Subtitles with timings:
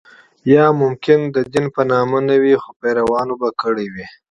[0.53, 4.05] یا ممکن د دین په نامه نه وي خو پیروانو به کړې وي.